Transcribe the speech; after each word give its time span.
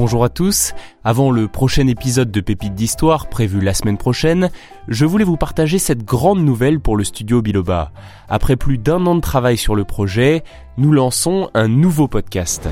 Bonjour 0.00 0.22
à 0.22 0.28
tous. 0.28 0.74
Avant 1.02 1.32
le 1.32 1.48
prochain 1.48 1.88
épisode 1.88 2.30
de 2.30 2.40
Pépite 2.40 2.76
d'Histoire 2.76 3.28
prévu 3.28 3.60
la 3.60 3.74
semaine 3.74 3.98
prochaine, 3.98 4.48
je 4.86 5.04
voulais 5.04 5.24
vous 5.24 5.36
partager 5.36 5.80
cette 5.80 6.04
grande 6.04 6.38
nouvelle 6.38 6.78
pour 6.78 6.96
le 6.96 7.02
studio 7.02 7.42
Biloba. 7.42 7.90
Après 8.28 8.54
plus 8.54 8.78
d'un 8.78 9.04
an 9.06 9.16
de 9.16 9.20
travail 9.20 9.56
sur 9.56 9.74
le 9.74 9.82
projet, 9.82 10.44
nous 10.76 10.92
lançons 10.92 11.50
un 11.52 11.66
nouveau 11.66 12.06
podcast. 12.06 12.68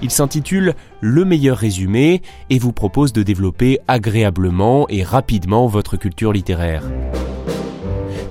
Il 0.00 0.10
s'intitule 0.10 0.72
Le 1.02 1.26
meilleur 1.26 1.58
résumé 1.58 2.22
et 2.48 2.58
vous 2.58 2.72
propose 2.72 3.12
de 3.12 3.22
développer 3.22 3.78
agréablement 3.86 4.88
et 4.88 5.02
rapidement 5.02 5.66
votre 5.66 5.98
culture 5.98 6.32
littéraire. 6.32 6.84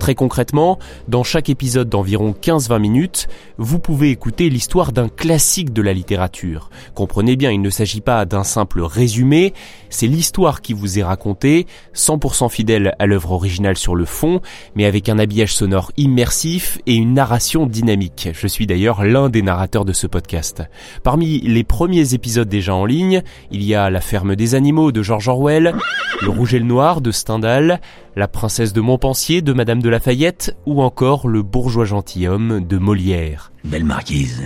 Très 0.08 0.16
concrètement, 0.16 0.80
dans 1.10 1.26
chaque 1.26 1.50
épisode 1.50 1.90
d'environ 1.90 2.34
15-20 2.42 2.80
minutes, 2.80 3.28
vous 3.58 3.78
pouvez 3.78 4.10
écouter 4.10 4.50
l'histoire 4.50 4.94
d'un 4.94 5.10
classique 5.10 5.74
de 5.74 5.82
la 5.82 5.92
littérature. 5.92 6.70
Comprenez 6.96 7.36
bien, 7.36 7.52
il 7.52 7.60
ne 7.60 7.70
s'agit 7.70 8.00
pas 8.00 8.24
d'un 8.24 8.46
simple 8.46 8.80
résumé, 8.80 9.54
c'est 9.90 10.08
l'histoire 10.08 10.62
qui 10.62 10.72
vous 10.72 10.98
est 10.98 11.04
racontée, 11.04 11.68
100% 11.94 12.50
fidèle 12.50 12.96
à 13.00 13.06
l'œuvre 13.06 13.34
originale 13.34 13.76
sur 13.76 13.98
le 13.98 14.06
fond, 14.06 14.40
mais 14.76 14.86
avec 14.86 15.10
un 15.10 15.20
habillage 15.20 15.54
sonore 15.54 15.92
immersif 15.98 16.80
et 16.86 16.96
une 16.96 17.14
narration 17.14 17.66
dynamique. 17.66 18.30
Je 18.32 18.48
suis 18.48 18.66
d'ailleurs 18.66 19.04
l'un 19.04 19.28
des 19.28 19.42
narrateurs 19.42 19.84
de 19.84 19.92
ce 19.92 20.08
podcast. 20.08 20.64
Parmi 21.04 21.42
les 21.42 21.66
premiers 21.66 22.14
épisodes 22.14 22.48
déjà 22.48 22.74
en 22.74 22.86
ligne, 22.86 23.24
il 23.52 23.62
y 23.62 23.76
a 23.76 23.90
La 23.90 24.00
ferme 24.00 24.38
des 24.38 24.56
animaux 24.56 24.94
de 24.94 25.04
George 25.04 25.28
Orwell, 25.28 25.76
Le 26.22 26.30
rouge 26.30 26.54
et 26.54 26.60
le 26.60 26.66
noir 26.66 27.02
de 27.02 27.12
Stendhal, 27.12 27.82
La 28.16 28.30
princesse 28.30 28.72
de 28.72 28.80
Montpensier 28.80 29.42
de 29.42 29.52
Madame 29.52 29.82
de 29.82 29.97
Lafayette 29.98 30.56
ou 30.68 30.84
encore 30.84 31.28
Le 31.28 31.42
bourgeois 31.42 31.86
gentilhomme 31.86 32.64
de 32.64 32.78
Molière. 32.78 33.52
Belle 33.64 33.84
marquise, 33.84 34.46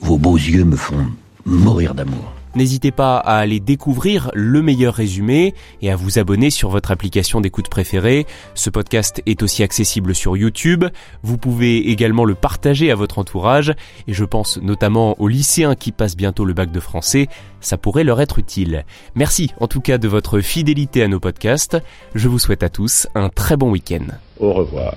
vos, 0.00 0.16
beaux 0.16 0.38
yeux 0.38 0.64
me 0.64 0.76
font 0.76 1.08
mourir 1.44 1.94
d'amour. 1.94 2.37
N'hésitez 2.58 2.90
pas 2.90 3.18
à 3.18 3.36
aller 3.36 3.60
découvrir 3.60 4.32
le 4.34 4.62
meilleur 4.62 4.92
résumé 4.92 5.54
et 5.80 5.92
à 5.92 5.96
vous 5.96 6.18
abonner 6.18 6.50
sur 6.50 6.70
votre 6.70 6.90
application 6.90 7.40
d'écoute 7.40 7.68
préférée. 7.68 8.26
Ce 8.54 8.68
podcast 8.68 9.22
est 9.26 9.44
aussi 9.44 9.62
accessible 9.62 10.12
sur 10.12 10.36
YouTube. 10.36 10.84
Vous 11.22 11.38
pouvez 11.38 11.88
également 11.90 12.24
le 12.24 12.34
partager 12.34 12.90
à 12.90 12.96
votre 12.96 13.20
entourage 13.20 13.76
et 14.08 14.12
je 14.12 14.24
pense 14.24 14.58
notamment 14.60 15.14
aux 15.20 15.28
lycéens 15.28 15.76
qui 15.76 15.92
passent 15.92 16.16
bientôt 16.16 16.44
le 16.44 16.52
bac 16.52 16.72
de 16.72 16.80
français. 16.80 17.28
Ça 17.60 17.78
pourrait 17.78 18.02
leur 18.02 18.20
être 18.20 18.40
utile. 18.40 18.84
Merci 19.14 19.52
en 19.60 19.68
tout 19.68 19.80
cas 19.80 19.98
de 19.98 20.08
votre 20.08 20.40
fidélité 20.40 21.04
à 21.04 21.06
nos 21.06 21.20
podcasts. 21.20 21.78
Je 22.16 22.26
vous 22.26 22.40
souhaite 22.40 22.64
à 22.64 22.70
tous 22.70 23.06
un 23.14 23.28
très 23.28 23.56
bon 23.56 23.70
week-end. 23.70 24.06
Au 24.40 24.52
revoir. 24.52 24.96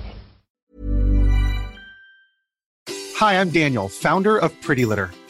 Hi, 3.20 3.34
I'm 3.34 3.50
Daniel, 3.50 3.88
founder 3.88 4.36
of 4.36 4.50
Pretty 4.62 4.84
Litter. 4.84 5.10